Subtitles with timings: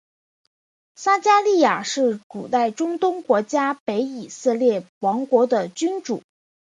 [0.95, 6.23] 撒迦利雅是古代中东国家北以色列王国的君主。